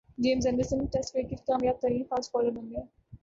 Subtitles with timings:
[0.17, 2.81] James Anderson test cricket کے کامیاب ترین فاسٹ بالر بن گئے